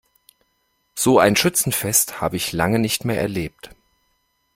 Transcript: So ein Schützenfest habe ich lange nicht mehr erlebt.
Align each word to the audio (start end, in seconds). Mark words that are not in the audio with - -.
So 0.95 1.19
ein 1.19 1.35
Schützenfest 1.35 2.21
habe 2.21 2.35
ich 2.35 2.53
lange 2.53 2.79
nicht 2.79 3.05
mehr 3.05 3.21
erlebt. 3.21 3.69